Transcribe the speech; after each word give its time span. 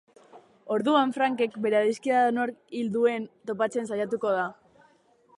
Orduan, 0.75 1.11
Frankek 1.17 1.57
bere 1.65 1.77
adiskidea 1.79 2.23
nork 2.37 2.57
hil 2.79 2.89
duen 2.95 3.27
topatzen 3.51 3.91
saiatuko 3.91 4.33
da. 4.39 4.47